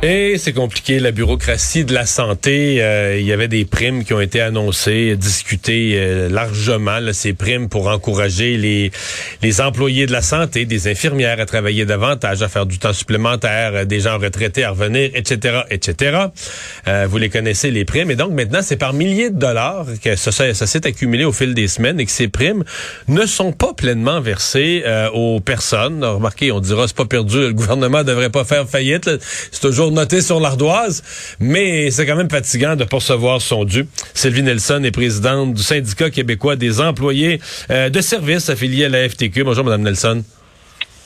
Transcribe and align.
Et 0.00 0.38
c'est 0.38 0.52
compliqué, 0.52 1.00
la 1.00 1.10
bureaucratie 1.10 1.84
de 1.84 1.92
la 1.92 2.06
santé. 2.06 2.80
Euh, 2.80 3.18
il 3.18 3.26
y 3.26 3.32
avait 3.32 3.48
des 3.48 3.64
primes 3.64 4.04
qui 4.04 4.14
ont 4.14 4.20
été 4.20 4.40
annoncées, 4.40 5.16
discutées 5.16 5.94
euh, 5.96 6.28
largement, 6.28 7.00
là, 7.00 7.12
ces 7.12 7.32
primes 7.32 7.68
pour 7.68 7.88
encourager 7.88 8.56
les, 8.58 8.92
les 9.42 9.60
employés 9.60 10.06
de 10.06 10.12
la 10.12 10.22
santé, 10.22 10.66
des 10.66 10.86
infirmières 10.86 11.40
à 11.40 11.46
travailler 11.46 11.84
davantage, 11.84 12.42
à 12.42 12.48
faire 12.48 12.64
du 12.64 12.78
temps 12.78 12.92
supplémentaire, 12.92 13.72
euh, 13.74 13.84
des 13.84 13.98
gens 13.98 14.18
retraités 14.18 14.62
à 14.62 14.70
revenir, 14.70 15.10
etc., 15.14 15.62
etc. 15.68 16.26
vous 17.08 17.18
les 17.18 17.28
connaissez, 17.28 17.72
les 17.72 17.84
primes. 17.84 18.12
Et 18.12 18.16
donc 18.16 18.30
maintenant, 18.30 18.60
c'est 18.62 18.76
par 18.76 18.92
milliers 18.92 19.30
de 19.30 19.38
dollars 19.38 19.84
que 20.00 20.14
ça, 20.14 20.30
ça, 20.30 20.66
s'est 20.66 20.86
accumulé 20.86 21.24
au 21.24 21.32
fil 21.32 21.54
des 21.54 21.66
semaines 21.66 21.98
et 21.98 22.06
que 22.06 22.12
ces 22.12 22.28
primes 22.28 22.62
ne 23.08 23.26
sont 23.26 23.50
pas 23.50 23.74
pleinement 23.74 24.20
versées 24.20 24.84
aux 25.12 25.40
personnes. 25.40 26.04
Remarquez, 26.04 26.52
on 26.52 26.60
dira, 26.60 26.86
c'est 26.86 26.96
pas 26.96 27.04
perdu, 27.04 27.38
le 27.38 27.52
gouvernement 27.52 28.04
devrait 28.04 28.30
pas 28.30 28.44
faire 28.44 28.68
faillite. 28.68 29.10
C'est 29.50 29.60
toujours 29.60 29.87
noté 29.90 30.20
sur 30.20 30.40
l'ardoise, 30.40 31.02
mais 31.40 31.90
c'est 31.90 32.06
quand 32.06 32.16
même 32.16 32.30
fatigant 32.30 32.76
de 32.76 32.84
percevoir 32.84 33.40
son 33.40 33.64
dû. 33.64 33.86
Sylvie 34.14 34.42
Nelson 34.42 34.82
est 34.84 34.90
présidente 34.90 35.54
du 35.54 35.62
syndicat 35.62 36.10
québécois 36.10 36.56
des 36.56 36.80
employés 36.80 37.40
euh, 37.70 37.88
de 37.90 38.00
services 38.00 38.48
affiliés 38.50 38.86
à 38.86 38.88
la 38.88 39.08
FTQ. 39.08 39.44
Bonjour, 39.44 39.64
Madame 39.64 39.82
Nelson. 39.82 40.22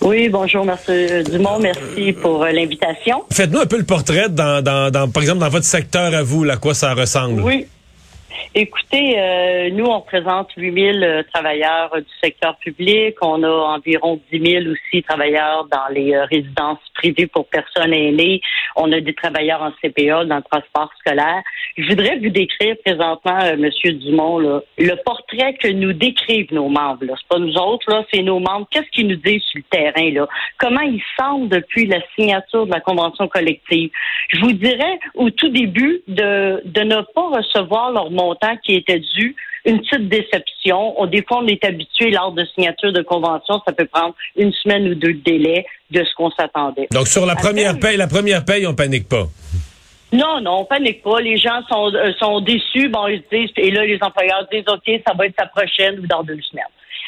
Oui, 0.00 0.28
bonjour, 0.28 0.64
merci 0.64 1.22
Dumont, 1.30 1.60
merci 1.60 2.12
pour 2.12 2.42
euh, 2.42 2.50
l'invitation. 2.50 3.22
Faites-nous 3.32 3.60
un 3.60 3.66
peu 3.66 3.78
le 3.78 3.84
portrait, 3.84 4.28
dans, 4.28 4.62
dans, 4.62 5.10
par 5.10 5.22
exemple, 5.22 5.38
dans 5.38 5.48
votre 5.48 5.64
secteur 5.64 6.12
à 6.12 6.22
vous, 6.22 6.44
à 6.50 6.56
quoi 6.56 6.74
ça 6.74 6.92
ressemble? 6.94 7.40
Oui. 7.40 7.66
Écoutez, 8.54 9.18
euh, 9.18 9.70
nous, 9.70 9.86
on 9.86 10.00
représente 10.00 10.50
8000 10.56 11.02
euh, 11.02 11.22
travailleurs 11.32 11.90
du 11.96 12.12
secteur 12.22 12.56
public. 12.58 13.16
On 13.22 13.42
a 13.42 13.48
environ 13.48 14.20
10 14.30 14.50
000 14.50 14.64
aussi 14.72 15.02
travailleurs 15.02 15.66
dans 15.70 15.88
les 15.90 16.14
euh, 16.14 16.24
résidences 16.24 16.78
privées 16.94 17.26
pour 17.26 17.46
personnes 17.46 17.94
aînées. 17.94 18.40
On 18.76 18.92
a 18.92 19.00
des 19.00 19.14
travailleurs 19.14 19.62
en 19.62 19.72
CPA 19.82 20.24
dans 20.26 20.36
le 20.36 20.42
transport 20.42 20.90
scolaire. 21.00 21.42
Je 21.78 21.88
voudrais 21.88 22.18
vous 22.18 22.28
décrire 22.28 22.76
présentement, 22.84 23.38
Monsieur 23.56 23.92
Dumont, 23.92 24.38
le 24.38 25.04
portrait 25.04 25.54
que 25.54 25.68
nous 25.68 25.92
décrivent 25.92 26.52
nos 26.52 26.68
membres. 26.68 27.00
C'est 27.00 27.28
pas 27.28 27.38
nous 27.38 27.54
autres, 27.54 27.90
là, 27.90 28.04
c'est 28.12 28.22
nos 28.22 28.38
membres. 28.38 28.66
Qu'est-ce 28.70 28.90
qu'ils 28.90 29.08
nous 29.08 29.16
disent 29.16 29.42
sur 29.42 29.60
le 29.60 29.64
terrain 29.70 30.10
là? 30.10 30.28
Comment 30.58 30.80
ils 30.80 31.02
sentent 31.18 31.48
depuis 31.48 31.86
la 31.86 32.00
signature 32.14 32.66
de 32.66 32.72
la 32.72 32.80
convention 32.80 33.28
collective? 33.28 33.90
Je 34.28 34.40
vous 34.40 34.52
dirais 34.52 34.98
au 35.14 35.30
tout 35.30 35.48
début 35.48 36.02
de 36.08 36.62
de 36.64 36.80
ne 36.82 37.00
pas 37.14 37.28
recevoir 37.28 37.92
leur 37.92 38.10
montant 38.10 38.31
qui 38.64 38.74
était 38.74 38.98
dû. 38.98 39.34
Une 39.64 39.80
petite 39.80 40.08
déception. 40.08 41.00
On, 41.00 41.06
des 41.06 41.22
fois, 41.22 41.38
on 41.38 41.46
est 41.46 41.64
habitué 41.64 42.10
lors 42.10 42.32
de 42.32 42.44
signature 42.46 42.92
de 42.92 43.02
convention, 43.02 43.60
ça 43.64 43.72
peut 43.72 43.86
prendre 43.86 44.14
une 44.34 44.52
semaine 44.52 44.88
ou 44.88 44.94
deux 44.96 45.12
de 45.12 45.20
délai 45.20 45.64
de 45.90 46.02
ce 46.02 46.12
qu'on 46.16 46.30
s'attendait. 46.32 46.88
Donc, 46.90 47.06
sur 47.06 47.24
la 47.26 47.36
première 47.36 47.78
paye, 47.78 47.96
la 47.96 48.08
première 48.08 48.44
paye, 48.44 48.66
on 48.66 48.74
panique 48.74 49.08
pas? 49.08 49.28
Non, 50.12 50.40
non, 50.40 50.60
on 50.60 50.64
panique 50.64 51.02
pas. 51.02 51.20
Les 51.20 51.36
gens 51.36 51.62
sont, 51.70 51.94
euh, 51.94 52.12
sont 52.18 52.40
déçus. 52.40 52.88
Bon, 52.88 53.06
ils 53.06 53.22
disent, 53.32 53.52
et 53.56 53.70
là, 53.70 53.86
les 53.86 53.98
employeurs 54.02 54.46
disent, 54.52 54.64
OK, 54.66 55.00
ça 55.06 55.14
va 55.14 55.26
être 55.26 55.34
sa 55.38 55.46
prochaine 55.46 56.00
ou 56.00 56.06
dans 56.08 56.24
deux 56.24 56.40
semaines. 56.42 56.64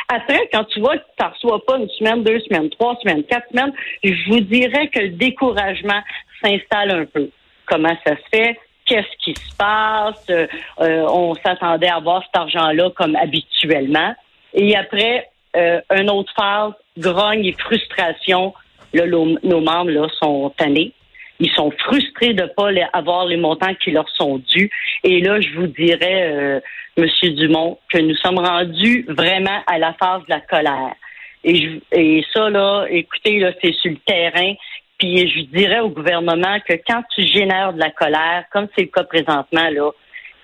Après, 0.08 0.48
quand 0.52 0.64
tu 0.64 0.80
vois 0.80 0.96
que 0.96 1.02
tu 1.18 1.24
ne 1.24 1.30
reçois 1.30 1.66
pas 1.66 1.78
une 1.78 1.88
semaine, 1.90 2.22
deux 2.22 2.40
semaines, 2.40 2.70
trois 2.70 2.96
semaines, 3.02 3.24
quatre 3.24 3.48
semaines, 3.50 3.72
je 4.02 4.30
vous 4.30 4.40
dirais 4.40 4.88
que 4.88 5.00
le 5.00 5.08
découragement 5.10 6.00
s'installe 6.42 6.90
un 6.90 7.04
peu. 7.06 7.30
Comment 7.66 7.96
ça 8.06 8.14
se 8.14 8.22
fait? 8.30 8.58
Qu'est-ce 8.84 9.16
qui 9.24 9.34
se 9.34 9.56
passe. 9.56 10.24
Euh, 10.30 10.46
euh, 10.80 11.06
on 11.08 11.34
s'attendait 11.34 11.88
à 11.88 11.96
avoir 11.96 12.22
cet 12.24 12.36
argent-là 12.36 12.90
comme 12.90 13.16
habituellement. 13.16 14.14
Et 14.52 14.76
après, 14.76 15.28
euh, 15.56 15.80
un 15.90 16.08
autre 16.08 16.32
phase, 16.36 16.72
grogne 16.98 17.44
et 17.44 17.52
frustration. 17.52 18.54
Là, 18.92 19.06
nos, 19.06 19.60
membres 19.60 19.90
là, 19.90 20.06
sont 20.22 20.52
tannés. 20.56 20.92
Ils 21.40 21.50
sont 21.50 21.72
frustrés 21.72 22.32
de 22.32 22.42
ne 22.42 22.46
pas 22.46 22.70
avoir 22.92 23.26
les 23.26 23.36
montants 23.36 23.74
qui 23.82 23.90
leur 23.90 24.08
sont 24.10 24.38
dus. 24.38 24.70
Et 25.02 25.20
là, 25.20 25.40
je 25.40 25.50
vous 25.58 25.66
dirais, 25.66 26.62
Monsieur 26.96 27.30
Dumont, 27.30 27.76
que 27.92 27.98
nous 27.98 28.14
sommes 28.14 28.38
rendus 28.38 29.04
vraiment 29.08 29.64
à 29.66 29.78
la 29.78 29.94
phase 29.94 30.22
de 30.22 30.30
la 30.30 30.40
colère. 30.40 30.94
Et, 31.42 31.56
je, 31.56 31.70
et 31.90 32.24
ça, 32.32 32.48
là, 32.50 32.86
écoutez, 32.88 33.38
là, 33.40 33.52
c'est 33.60 33.74
sur 33.74 33.90
le 33.90 33.98
terrain. 34.06 34.54
Puis 35.04 35.28
je 35.28 35.58
dirais 35.58 35.80
au 35.80 35.90
gouvernement 35.90 36.58
que 36.66 36.72
quand 36.88 37.02
tu 37.14 37.26
génères 37.26 37.74
de 37.74 37.78
la 37.78 37.90
colère, 37.90 38.44
comme 38.50 38.68
c'est 38.74 38.84
le 38.84 38.88
cas 38.88 39.04
présentement, 39.04 39.68
là, 39.70 39.90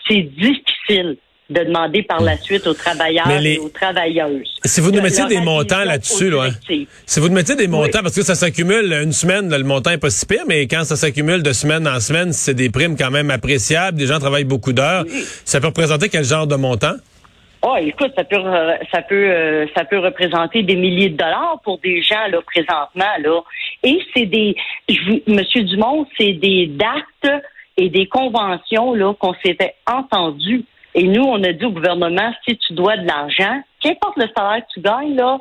c'est 0.07 0.21
difficile 0.21 1.17
de 1.49 1.65
demander 1.65 2.03
par 2.03 2.21
la 2.21 2.37
suite 2.37 2.67
aux 2.67 2.75
travailleurs 2.75 3.31
et 3.31 3.59
aux 3.59 3.71
travailleuses. 3.71 4.55
Si 4.65 4.83
vous 4.83 4.93
nous 4.93 5.01
mettez 5.01 5.25
des 5.27 5.41
montants 5.41 5.85
là-dessus, 5.85 6.29
là, 6.29 6.49
hein, 6.51 6.75
si 7.07 7.21
vous 7.21 7.29
nous 7.29 7.35
mettez 7.35 7.57
des 7.57 7.69
montants, 7.69 8.03
parce 8.03 8.15
que 8.15 8.23
ça 8.23 8.35
s'accumule 8.35 8.93
une 8.93 9.13
semaine, 9.13 9.51
le 9.51 9.65
montant 9.65 9.93
est 9.93 9.99
pas 9.99 10.11
si 10.11 10.27
pire, 10.27 10.45
mais 10.47 10.67
quand 10.67 10.85
ça 10.85 10.97
s'accumule 10.97 11.43
de 11.43 11.53
semaine 11.53 11.89
en 11.89 11.99
semaine, 11.99 12.33
c'est 12.35 12.55
des 12.55 12.69
primes 12.69 12.97
quand 12.99 13.11
même 13.11 13.31
appréciables, 13.31 13.97
des 13.97 14.07
gens 14.07 14.19
travaillent 14.19 14.45
beaucoup 14.45 14.75
d'heures, 14.75 15.05
ça 15.45 15.61
peut 15.61 15.69
représenter 15.69 16.11
quel 16.11 16.25
genre 16.25 16.47
de 16.47 16.57
montant? 16.57 16.97
Oh, 17.63 17.77
écoute, 17.79 18.13
ça 18.17 18.25
peut, 18.25 18.37
ça 18.91 19.03
peut, 19.03 19.15
euh, 19.15 19.67
ça 19.77 19.85
peut 19.85 19.99
représenter 19.99 20.63
des 20.63 20.77
milliers 20.77 21.11
de 21.11 21.17
dollars 21.17 21.61
pour 21.63 21.79
des 21.79 22.01
gens 22.01 22.27
là 22.31 22.41
présentement 22.47 23.13
là. 23.23 23.41
Et 23.83 24.01
c'est 24.15 24.27
des, 24.27 24.57
je, 24.89 25.21
Monsieur 25.27 25.63
Dumont, 25.65 26.07
c'est 26.19 26.35
des 26.35 26.67
dates 26.67 27.43
et 27.77 27.89
des 27.89 28.07
conventions 28.07 28.95
là 28.95 29.15
qu'on 29.15 29.35
s'était 29.45 29.75
entendu. 29.87 30.65
Et 30.95 31.05
nous, 31.05 31.23
on 31.23 31.43
a 31.45 31.53
dit 31.53 31.65
au 31.65 31.71
gouvernement, 31.71 32.33
si 32.47 32.57
tu 32.57 32.75
dois 32.75 32.97
de 32.97 33.07
l'argent, 33.07 33.63
qu'importe 33.81 34.17
le 34.17 34.29
salaire 34.37 34.63
que 34.67 34.73
tu 34.75 34.81
gagnes 34.81 35.17
là, 35.17 35.39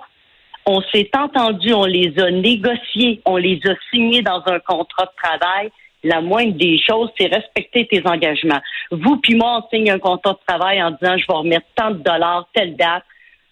on 0.66 0.82
s'est 0.94 1.10
entendu, 1.18 1.74
on 1.74 1.86
les 1.86 2.14
a 2.20 2.30
négociés, 2.30 3.22
on 3.26 3.38
les 3.38 3.60
a 3.66 3.74
signés 3.90 4.22
dans 4.22 4.44
un 4.46 4.60
contrat 4.60 5.06
de 5.06 5.24
travail 5.24 5.72
la 6.04 6.22
moindre 6.22 6.58
des 6.58 6.78
choses, 6.78 7.10
c'est 7.18 7.28
respecter 7.28 7.88
tes 7.88 8.02
engagements. 8.06 8.60
Vous 8.92 9.18
puis 9.18 9.36
moi, 9.36 9.62
on 9.64 9.70
signe 9.76 9.92
un 9.92 10.00
contrat 10.00 10.34
de 10.34 10.40
travail 10.48 10.82
en 10.82 10.92
disant 10.92 11.18
je 11.18 11.26
vais 11.28 11.38
remettre 11.38 11.66
tant 11.76 11.92
de 11.92 11.98
dollars, 11.98 12.48
telle 12.54 12.76
date. 12.76 13.04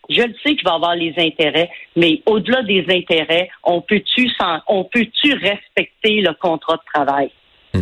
Je 0.10 0.22
le 0.22 0.34
sais 0.44 0.56
qu'il 0.56 0.64
va 0.64 0.76
avoir 0.76 0.96
les 0.96 1.14
intérêts, 1.18 1.70
mais 1.96 2.22
au-delà 2.26 2.64
des 2.64 2.86
intérêts, 2.90 3.50
on 3.64 3.82
peut-tu 3.82 4.30
on 4.68 4.84
peut-tu 4.86 5.34
respecter 5.34 6.22
le 6.22 6.34
contrat 6.40 6.76
de 6.76 6.82
travail? 6.94 7.32
Hmm. 7.74 7.82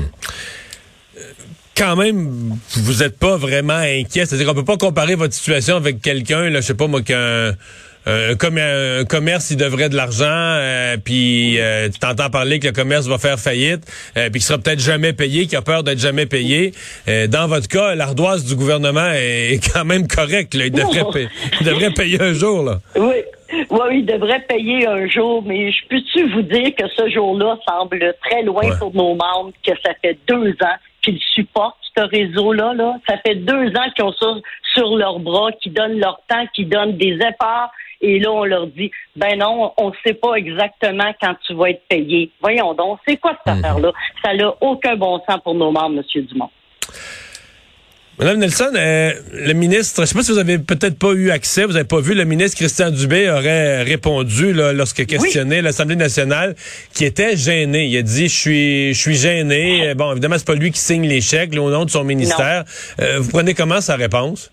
quand 1.77 1.95
même, 1.95 2.57
vous 2.77 3.03
n'êtes 3.03 3.19
pas 3.19 3.37
vraiment 3.37 3.73
inquiet. 3.73 4.25
C'est-à-dire 4.25 4.47
qu'on 4.47 4.55
peut 4.55 4.65
pas 4.65 4.77
comparer 4.77 5.15
votre 5.15 5.33
situation 5.33 5.75
avec 5.75 6.01
quelqu'un, 6.01 6.49
là, 6.49 6.61
je 6.61 6.65
sais 6.65 6.73
pas 6.73 6.87
moi, 6.87 7.01
qu'un 7.01 7.53
euh, 8.07 8.35
comme 8.35 8.57
un 8.57 9.03
commerce, 9.05 9.51
il 9.51 9.57
devrait 9.57 9.89
de 9.89 9.95
l'argent, 9.95 10.25
euh, 10.27 10.97
puis 11.03 11.59
euh, 11.59 11.89
tu 11.89 11.99
t'entends 11.99 12.29
parler 12.29 12.59
que 12.59 12.67
le 12.67 12.73
commerce 12.73 13.07
va 13.07 13.17
faire 13.17 13.39
faillite, 13.39 13.85
puis 14.15 14.31
qu'il 14.31 14.41
sera 14.41 14.59
peut-être 14.59 14.79
jamais 14.79 15.13
payé, 15.13 15.47
qu'il 15.47 15.57
a 15.57 15.61
peur 15.61 15.83
d'être 15.83 15.99
jamais 15.99 16.25
payé. 16.25 16.71
dans 17.07 17.47
votre 17.47 17.67
cas, 17.67 17.95
l'ardoise 17.95 18.45
du 18.45 18.55
gouvernement 18.55 19.11
est 19.13 19.59
quand 19.73 19.85
même 19.85 20.07
correcte. 20.07 20.53
Il, 20.53 20.71
devrait 20.71 21.05
payer, 21.11 21.29
il 21.59 21.65
devrait 21.65 21.91
payer 21.91 22.21
un 22.21 22.33
jour. 22.33 22.63
Là. 22.63 22.79
Oui. 22.95 23.15
Oui, 23.69 23.99
il 23.99 24.05
devrait 24.05 24.41
payer 24.41 24.87
un 24.87 25.07
jour, 25.07 25.43
mais 25.45 25.71
je 25.71 25.87
peux-tu 25.87 26.29
vous 26.31 26.41
dire 26.41 26.73
que 26.75 26.87
ce 26.89 27.09
jour-là 27.09 27.57
semble 27.67 28.15
très 28.23 28.43
loin 28.43 28.75
pour 28.79 28.93
nos 28.93 29.15
membres, 29.15 29.51
que 29.65 29.71
ça 29.85 29.93
fait 30.01 30.17
deux 30.27 30.51
ans 30.61 30.75
qu'ils 31.01 31.19
supportent 31.33 31.77
ce 31.95 32.03
réseau-là. 32.03 32.73
Là? 32.73 32.95
Ça 33.07 33.17
fait 33.25 33.35
deux 33.35 33.69
ans 33.69 33.89
qu'ils 33.95 34.03
ont 34.03 34.13
ça 34.13 34.35
sur 34.73 34.95
leurs 34.97 35.19
bras, 35.19 35.51
qui 35.61 35.69
donnent 35.69 35.99
leur 35.99 36.19
temps, 36.27 36.45
qui 36.53 36.65
donnent 36.65 36.97
des 36.97 37.13
efforts, 37.15 37.71
et 38.01 38.19
là, 38.19 38.31
on 38.31 38.43
leur 38.43 38.67
dit, 38.67 38.91
ben 39.15 39.37
non, 39.37 39.73
on 39.77 39.89
ne 39.89 39.95
sait 40.05 40.13
pas 40.13 40.35
exactement 40.35 41.13
quand 41.21 41.35
tu 41.45 41.53
vas 41.53 41.69
être 41.69 41.83
payé. 41.87 42.31
Voyons 42.41 42.73
donc, 42.73 42.99
c'est 43.07 43.17
quoi 43.17 43.37
cette 43.45 43.55
mhm. 43.55 43.63
affaire-là? 43.63 43.91
Ça 44.23 44.33
n'a 44.33 44.53
aucun 44.61 44.95
bon 44.95 45.19
sens 45.27 45.39
pour 45.43 45.55
nos 45.55 45.71
membres, 45.71 46.01
M. 46.15 46.23
Dumont. 46.25 46.49
Madame 48.17 48.37
Nelson, 48.37 48.71
euh, 48.75 49.11
le 49.33 49.51
ministre, 49.51 49.97
je 49.97 50.01
ne 50.01 50.05
sais 50.05 50.15
pas 50.15 50.23
si 50.23 50.31
vous 50.31 50.37
avez 50.37 50.57
peut-être 50.57 50.97
pas 50.97 51.11
eu 51.11 51.31
accès, 51.31 51.65
vous 51.65 51.73
n'avez 51.73 51.83
pas 51.83 51.99
vu, 51.99 52.13
le 52.13 52.23
ministre 52.23 52.55
Christian 52.55 52.89
Dubé 52.89 53.29
aurait 53.29 53.83
répondu 53.83 54.53
là, 54.53 54.71
lorsque 54.71 55.05
questionné 55.05 55.61
l'Assemblée 55.61 55.97
nationale, 55.97 56.55
qui 56.93 57.03
était 57.03 57.35
gêné. 57.35 57.87
Il 57.87 57.97
a 57.97 58.01
dit, 58.03 58.29
je 58.29 58.33
suis, 58.33 58.93
je 58.93 58.99
suis 58.99 59.15
gêné. 59.15 59.93
Bon, 59.95 60.13
évidemment, 60.13 60.37
c'est 60.37 60.47
pas 60.47 60.55
lui 60.55 60.71
qui 60.71 60.79
signe 60.79 61.05
les 61.05 61.19
chèques, 61.19 61.53
au 61.57 61.69
nom 61.69 61.83
de 61.83 61.89
son 61.89 62.05
ministère. 62.05 62.63
Euh, 63.01 63.19
vous 63.19 63.29
prenez 63.29 63.53
comment 63.53 63.81
sa 63.81 63.97
réponse? 63.97 64.49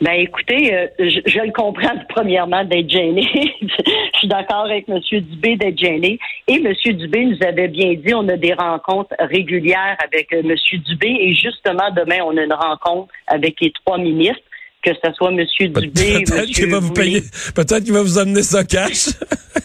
Ben 0.00 0.12
écoutez, 0.12 0.74
euh, 0.74 0.86
je, 0.98 1.40
le 1.40 1.52
comprends 1.52 1.96
premièrement 2.10 2.62
d'être 2.64 2.90
gêné. 2.90 3.22
je 3.62 4.18
suis 4.18 4.28
d'accord 4.28 4.66
avec 4.66 4.86
M. 4.88 4.98
Dubé 5.00 5.56
d'être 5.56 5.78
gêné. 5.78 6.18
Et 6.46 6.54
M. 6.54 6.74
Dubé 6.96 7.24
nous 7.24 7.38
avait 7.42 7.68
bien 7.68 7.94
dit, 7.94 8.14
on 8.14 8.28
a 8.28 8.36
des 8.36 8.52
rencontres 8.52 9.14
régulières 9.18 9.96
avec 10.04 10.32
euh, 10.34 10.42
M. 10.44 10.54
Dubé. 10.86 11.08
Et 11.08 11.34
justement, 11.34 11.90
demain, 11.96 12.18
on 12.26 12.36
a 12.36 12.42
une 12.42 12.52
rencontre 12.52 13.08
avec 13.26 13.58
les 13.62 13.72
trois 13.84 13.96
ministres 13.96 14.42
que 14.86 14.94
ce 15.04 15.12
soit 15.14 15.30
M. 15.30 15.44
Dubé, 15.58 16.24
Peut-être 16.24 16.46
qu'il 16.46 16.70
va 16.70 16.78
vous 16.78 16.92
payer, 16.92 17.22
peut-être 17.54 17.82
qu'il 17.84 17.92
va 17.92 18.02
vous 18.02 18.18
amener 18.18 18.42
ça 18.42 18.62
cash. 18.62 19.08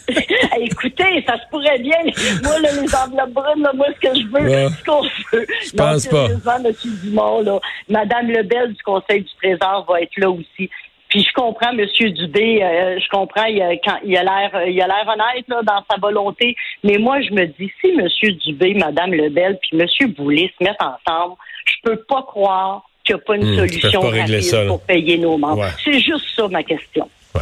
Écoutez, 0.60 1.24
ça 1.26 1.34
se 1.34 1.48
pourrait 1.50 1.78
bien. 1.78 1.98
Moi, 2.42 2.58
là, 2.60 2.68
les 2.72 2.94
enveloppes 2.94 3.32
brunes, 3.32 3.68
moi, 3.74 3.86
ce 3.94 4.08
que 4.08 4.14
je 4.14 4.26
veux, 4.26 4.68
ce 4.68 4.84
qu'on 4.84 5.02
veut. 5.02 5.46
Je 5.64 5.72
pense 5.72 6.06
pas. 6.06 6.28
M. 6.56 6.72
Dumont, 7.02 7.40
là, 7.40 7.60
Madame 7.88 8.28
Lebel 8.28 8.72
du 8.72 8.82
Conseil 8.82 9.22
du 9.22 9.30
Trésor 9.40 9.86
va 9.88 10.00
être 10.00 10.16
là 10.16 10.30
aussi. 10.30 10.68
Puis 11.08 11.26
je 11.28 11.32
comprends 11.34 11.74
Monsieur 11.74 12.10
Dubé, 12.10 12.62
euh, 12.62 12.98
je 12.98 13.08
comprends 13.10 13.44
il 13.44 13.60
a, 13.60 13.72
quand 13.76 13.98
il 14.02 14.16
a 14.16 14.24
l'air 14.24 14.66
il 14.66 14.80
a 14.80 14.86
l'air 14.86 15.06
honnête 15.06 15.44
là, 15.46 15.60
dans 15.62 15.84
sa 15.90 16.00
volonté, 16.00 16.56
mais 16.82 16.96
moi 16.96 17.20
je 17.20 17.34
me 17.34 17.44
dis 17.44 17.70
si 17.82 17.92
Monsieur 17.92 18.32
Dubé, 18.32 18.72
Madame 18.72 19.12
Lebel, 19.12 19.58
puis 19.60 19.76
Monsieur 19.76 20.06
Boulay 20.06 20.50
se 20.58 20.64
mettent 20.64 20.80
ensemble, 20.80 21.34
je 21.66 21.74
peux 21.84 21.96
pas 22.08 22.22
croire 22.22 22.88
qu'il 23.04 23.14
n'y 23.16 23.20
a 23.20 23.24
pas 23.24 23.36
une 23.36 23.52
Hmm, 23.54 23.56
solution 23.56 24.00
pas 24.00 24.10
rapide 24.10 24.42
ça, 24.42 24.64
pour 24.66 24.80
payer 24.82 25.18
nos 25.18 25.36
membres. 25.38 25.62
Ouais. 25.62 25.68
C'est 25.84 26.00
juste 26.00 26.24
ça 26.36 26.48
ma 26.48 26.62
question. 26.62 27.08
Ouais. 27.34 27.40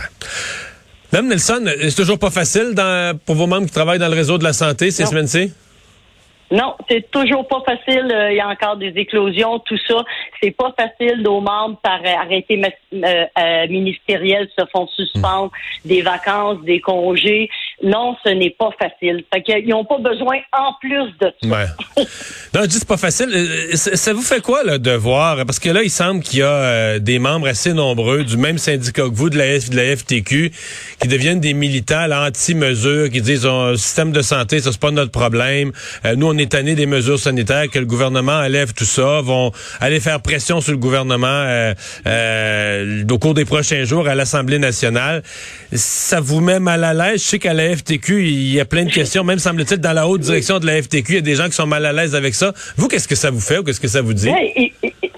Madame 1.12 1.28
Nelson, 1.28 1.64
c'est 1.80 1.94
toujours 1.96 2.18
pas 2.18 2.30
facile 2.30 2.72
dans- 2.74 3.18
pour 3.26 3.34
vos 3.34 3.46
membres 3.46 3.66
qui 3.66 3.72
travaillent 3.72 3.98
dans 3.98 4.08
le 4.08 4.14
réseau 4.16 4.38
de 4.38 4.44
la 4.44 4.52
santé 4.52 4.90
ces 4.90 5.06
semaines-ci? 5.06 5.52
Non, 6.52 6.74
c'est 6.88 7.08
toujours 7.12 7.46
pas 7.46 7.62
facile. 7.64 8.10
Euh, 8.12 8.32
Il 8.32 8.36
y 8.36 8.40
a 8.40 8.48
encore 8.48 8.76
des 8.76 8.92
éclosions, 8.96 9.60
tout 9.60 9.78
ça. 9.86 10.02
C'est 10.42 10.50
pas 10.50 10.74
facile. 10.76 11.22
Nos 11.22 11.40
membres, 11.40 11.78
par 11.80 12.00
arrêté 12.04 12.60
euh, 12.92 13.24
euh, 13.38 13.68
ministériel, 13.68 14.48
se 14.58 14.64
font 14.72 14.88
suspendre 14.88 15.52
des 15.84 16.02
vacances, 16.02 16.60
des 16.64 16.80
congés. 16.80 17.48
Non, 17.82 18.14
ce 18.24 18.30
n'est 18.30 18.50
pas 18.58 18.70
facile. 18.78 19.24
Fait 19.32 19.42
qu'ils 19.42 19.68
n'ont 19.68 19.84
pas 19.86 19.98
besoin, 19.98 20.36
en 20.52 20.74
plus 20.80 21.06
de 21.20 21.32
ça. 21.42 21.48
Ouais. 21.48 22.04
Non, 22.52 22.62
je 22.62 22.66
dis 22.66 22.78
c'est 22.80 22.88
pas 22.88 22.96
facile. 22.96 23.28
Euh, 23.32 23.76
Ça, 23.76 23.94
ça 23.96 24.12
vous 24.12 24.22
fait 24.22 24.40
quoi 24.42 24.64
là, 24.64 24.78
de 24.78 24.90
voir? 24.90 25.46
Parce 25.46 25.60
que 25.60 25.68
là, 25.70 25.82
il 25.84 25.90
semble 25.90 26.20
qu'il 26.20 26.40
y 26.40 26.42
a 26.42 26.48
euh, 26.48 26.98
des 26.98 27.20
membres 27.20 27.46
assez 27.46 27.72
nombreux 27.72 28.24
du 28.24 28.36
même 28.36 28.58
syndicat 28.58 29.02
que 29.04 29.14
vous, 29.14 29.30
de 29.30 29.38
la, 29.38 29.44
F- 29.56 29.70
de 29.70 29.76
la 29.76 29.96
FTQ, 29.96 30.50
qui 31.00 31.06
deviennent 31.08 31.38
des 31.38 31.54
militants 31.54 32.10
anti-mesures, 32.10 33.08
qui 33.08 33.20
disent 33.22 33.46
oh, 33.46 33.76
système 33.76 34.10
de 34.10 34.20
santé, 34.20 34.58
ça 34.58 34.72
c'est 34.72 34.80
pas 34.80 34.90
notre 34.90 35.12
problème. 35.12 35.70
Euh, 36.04 36.16
nous, 36.16 36.26
on 36.26 36.36
est 36.38 36.50
tanné 36.50 36.74
des 36.74 36.86
mesures 36.86 37.20
sanitaires, 37.20 37.68
que 37.72 37.78
le 37.78 37.86
gouvernement 37.86 38.32
enlève 38.40 38.72
tout 38.74 38.84
ça, 38.84 39.20
vont 39.20 39.52
aller 39.80 40.00
faire 40.00 40.20
pression 40.20 40.60
sur 40.60 40.72
le 40.72 40.78
gouvernement 40.78 41.28
euh, 41.28 41.72
euh, 42.08 43.04
au 43.08 43.18
cours 43.18 43.34
des 43.34 43.44
prochains 43.44 43.84
jours 43.84 44.08
à 44.08 44.16
l'Assemblée 44.16 44.58
nationale. 44.58 45.22
Ça 45.72 46.18
vous 46.20 46.40
met 46.40 46.58
mal 46.58 46.82
à 46.82 46.94
l'aise? 46.94 47.22
Je 47.22 47.28
sais 47.28 47.38
qu'à 47.38 47.54
la 47.54 47.69
FTQ, 47.76 48.24
il 48.24 48.54
y 48.54 48.60
a 48.60 48.64
plein 48.64 48.84
de 48.84 48.90
questions, 48.90 49.24
même 49.24 49.38
semble-t-il 49.38 49.80
dans 49.80 49.92
la 49.92 50.06
haute 50.08 50.20
direction 50.20 50.58
de 50.58 50.66
la 50.66 50.82
FTQ, 50.82 51.12
il 51.12 51.14
y 51.16 51.18
a 51.18 51.20
des 51.22 51.34
gens 51.34 51.46
qui 51.46 51.52
sont 51.52 51.66
mal 51.66 51.84
à 51.86 51.92
l'aise 51.92 52.14
avec 52.14 52.34
ça. 52.34 52.52
Vous, 52.76 52.88
qu'est-ce 52.88 53.08
que 53.08 53.14
ça 53.14 53.30
vous 53.30 53.40
fait 53.40 53.58
ou 53.58 53.64
qu'est-ce 53.64 53.80
que 53.80 53.88
ça 53.88 54.02
vous 54.02 54.14
dit? 54.14 54.28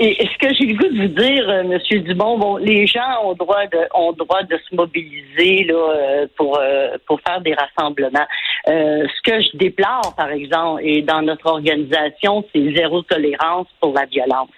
Et 0.04 0.16
ce 0.26 0.38
que 0.48 0.52
j'ai 0.54 0.66
le 0.66 0.74
goût 0.74 0.88
de 0.88 1.02
vous 1.02 1.14
dire, 1.14 1.48
euh, 1.48 1.62
Monsieur 1.62 2.00
Dumont, 2.00 2.36
bon, 2.36 2.56
les 2.56 2.86
gens 2.88 3.24
ont 3.24 3.34
droit 3.34 3.66
de 3.70 3.78
ont 3.94 4.12
droit 4.12 4.42
de 4.42 4.56
se 4.68 4.74
mobiliser 4.74 5.64
là 5.64 5.74
euh, 5.74 6.26
pour 6.36 6.58
euh, 6.60 6.96
pour 7.06 7.20
faire 7.20 7.40
des 7.40 7.54
rassemblements. 7.54 8.26
Euh, 8.68 9.04
ce 9.06 9.30
que 9.30 9.40
je 9.40 9.56
déplore, 9.56 10.14
par 10.16 10.30
exemple, 10.30 10.80
et 10.84 11.02
dans 11.02 11.22
notre 11.22 11.46
organisation, 11.46 12.44
c'est 12.52 12.74
zéro 12.74 13.02
tolérance 13.02 13.68
pour 13.80 13.92
la 13.94 14.06
violence. 14.06 14.48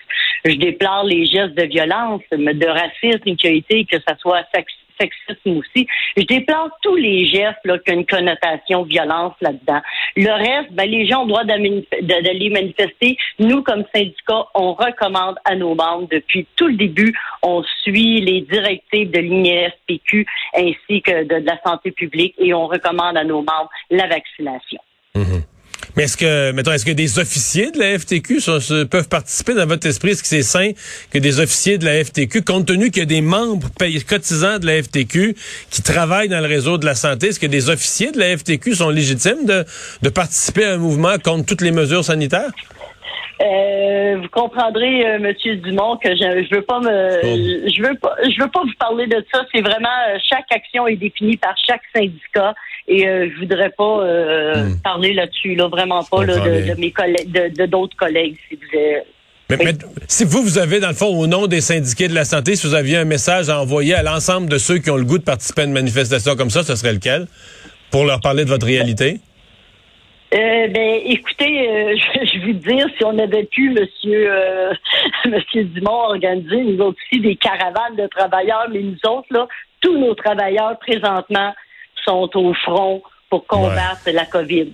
Je 0.47 0.55
déplore 0.55 1.05
les 1.05 1.26
gestes 1.26 1.55
de 1.55 1.64
violence, 1.64 2.23
de 2.31 2.67
racisme 2.67 3.37
qui 3.37 3.47
a 3.47 3.50
que 3.85 4.02
ça 4.06 4.17
soit 4.20 4.43
sex- 4.55 4.73
sexisme 5.00 5.58
aussi. 5.58 5.87
Je 6.17 6.23
déplore 6.23 6.70
tous 6.82 6.96
les 6.96 7.26
gestes 7.26 7.58
qui 7.64 7.70
ont 7.70 7.94
une 7.94 8.06
connotation 8.06 8.82
violence 8.85 9.35
là-dedans. 9.41 9.81
Le 10.17 10.31
reste, 10.31 10.73
ben, 10.73 10.88
les 10.88 11.06
gens 11.06 11.23
ont 11.23 11.25
le 11.25 11.29
droit 11.29 11.44
d'aller 11.44 12.50
manifester. 12.50 13.17
Nous, 13.38 13.62
comme 13.62 13.85
syndicat, 13.94 14.46
on 14.55 14.75
recommande 14.75 15.37
à 15.44 15.55
nos 15.56 15.75
membres 15.75 16.08
depuis 16.11 16.46
tout 16.56 16.69
le 16.69 16.76
début, 16.76 17.14
on 17.43 17.62
suit 17.82 18.20
les 18.20 18.43
directives 18.43 19.11
de 19.11 19.20
l'INSPQ 19.20 20.26
ainsi 20.55 21.02
que 21.02 21.25
de, 21.25 21.40
de 21.40 21.47
la 21.47 21.61
santé 21.64 21.90
publique 21.90 22.35
et 22.38 22.55
on 22.55 22.67
recommande 22.67 23.17
à 23.17 23.25
nos 23.25 23.43
membres 23.43 23.70
la 23.90 24.06
vaccination. 24.06 24.81
Mais 25.96 26.05
est-ce 26.05 26.17
que, 26.17 26.50
mettons, 26.52 26.73
est-ce 26.73 26.85
que 26.85 26.91
des 26.91 27.19
officiers 27.20 27.70
de 27.70 27.79
la 27.79 27.99
FTQ 27.99 28.41
sont- 28.41 28.87
peuvent 28.91 29.08
participer 29.08 29.55
dans 29.55 29.67
votre 29.67 29.87
esprit? 29.87 30.11
Est-ce 30.11 30.23
que 30.23 30.29
c'est 30.29 30.43
sain 30.43 30.73
que 31.12 31.19
des 31.19 31.38
officiers 31.38 31.79
de 31.79 31.85
la 31.85 32.02
FTQ, 32.05 32.43
compte 32.43 32.67
tenu 32.67 32.91
qu'il 32.91 33.00
y 33.00 33.02
a 33.02 33.06
des 33.06 33.20
membres 33.20 33.69
cotisants 34.08 34.58
de 34.58 34.67
la 34.67 34.82
FTQ 34.82 35.37
qui 35.70 35.82
travaillent 35.82 36.29
dans 36.29 36.41
le 36.41 36.46
réseau 36.49 36.79
de 36.79 36.85
la 36.85 36.94
santé, 36.96 37.29
est-ce 37.29 37.38
que 37.38 37.46
des 37.46 37.70
officiers 37.70 38.11
de 38.11 38.19
la 38.19 38.37
FTQ 38.37 38.75
sont 38.75 38.91
légitimes 38.91 39.46
de, 39.46 39.64
de 40.02 40.08
participer 40.08 40.64
à 40.64 40.73
un 40.73 40.79
mouvement 40.79 41.17
contre 41.23 41.46
toutes 41.46 41.61
les 41.62 41.70
mesures 41.70 42.05
sanitaires? 42.05 42.50
Euh, 43.43 44.17
vous 44.23 44.29
comprendrez, 44.29 45.06
euh, 45.06 45.19
Monsieur 45.19 45.56
Dumont, 45.56 45.97
que 45.97 46.08
je, 46.11 46.47
je 46.49 46.55
veux 46.55 46.62
pas 46.62 46.79
me, 46.79 47.69
je 47.69 47.82
veux 47.82 47.97
pas, 47.97 48.14
je 48.23 48.40
veux 48.43 48.49
pas 48.49 48.61
vous 48.62 48.75
parler 48.79 49.06
de 49.08 49.25
ça. 49.32 49.44
C'est 49.52 49.61
vraiment 49.61 49.88
euh, 50.08 50.17
chaque 50.29 50.47
action 50.52 50.87
est 50.87 50.94
définie 50.97 51.37
par 51.37 51.55
chaque 51.67 51.82
syndicat 51.94 52.55
et 52.86 53.08
euh, 53.08 53.28
je 53.32 53.40
voudrais 53.40 53.70
pas 53.70 54.00
euh, 54.00 54.70
parler 54.82 55.14
là-dessus, 55.14 55.54
là, 55.54 55.69
vraiment 55.69 56.02
pas 56.04 56.25
là, 56.25 56.38
de, 56.38 56.78
mes 56.78 56.90
collègues, 56.90 57.31
de 57.31 57.48
de 57.56 57.66
d'autres 57.66 57.96
collègues, 57.96 58.36
si 58.48 58.56
vous 58.56 58.78
êtes. 58.78 59.06
Mais, 59.50 59.58
mais 59.58 59.72
si 60.08 60.25
vous, 60.25 60.42
vous 60.42 60.58
avez, 60.58 60.81
dans 60.81 60.88
le 60.88 60.94
fond, 60.94 61.19
au 61.19 61.26
nom 61.26 61.46
des 61.46 61.60
syndiqués 61.60 62.08
de 62.08 62.14
la 62.14 62.25
santé, 62.25 62.56
si 62.56 62.66
vous 62.66 62.75
aviez 62.75 62.96
un 62.96 63.04
message 63.04 63.50
à 63.50 63.60
envoyer 63.60 63.94
à 63.94 64.02
l'ensemble 64.02 64.48
de 64.48 64.56
ceux 64.56 64.78
qui 64.78 64.90
ont 64.90 64.96
le 64.96 65.04
goût 65.04 65.19
de 65.19 65.25
participer 65.25 65.62
à 65.62 65.64
une 65.64 65.72
manifestation 65.72 66.34
comme 66.34 66.50
ça, 66.50 66.62
ce 66.62 66.75
serait 66.76 66.94
lequel? 66.94 67.26
Pour 67.90 68.04
leur 68.04 68.20
parler 68.20 68.44
de 68.44 68.48
votre 68.48 68.66
réalité? 68.66 69.20
Euh, 70.34 70.69
ben, 70.69 71.00
écoutez, 71.04 71.69
euh, 71.69 71.96
je, 72.14 72.26
je 72.26 72.38
vais 72.38 72.52
vous 72.52 72.58
dire, 72.58 72.87
si 72.96 73.04
on 73.04 73.19
avait 73.19 73.44
pu, 73.44 73.70
Monsieur, 73.70 74.32
euh, 74.32 74.72
Monsieur 75.26 75.64
Dumont, 75.64 76.08
organiser 76.08 76.62
nous 76.62 76.78
autres 76.82 76.98
aussi 77.10 77.20
des 77.20 77.37
caravanes 77.37 77.96
de 77.96 78.06
travailleurs, 78.08 78.69
mais 78.72 78.80
nous 78.80 78.98
autres 79.08 79.28
là, 79.30 79.46
tous 79.80 79.96
nos 79.98 80.14
travailleurs 80.14 80.78
présentement 80.78 81.52
sont 82.04 82.30
au 82.34 82.54
front 82.54 83.02
pour 83.30 83.46
combattre 83.46 84.10
la 84.12 84.26
COVID. 84.26 84.72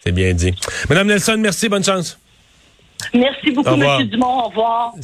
C'est 0.00 0.12
bien 0.12 0.32
dit. 0.32 0.54
Madame 0.88 1.08
Nelson, 1.08 1.36
merci, 1.38 1.68
bonne 1.68 1.84
chance. 1.84 2.18
Merci 3.14 3.50
beaucoup. 3.50 3.76
Monsieur 3.76 4.06
Dumont. 4.06 4.44
Au 4.44 4.48
revoir. 4.48 4.94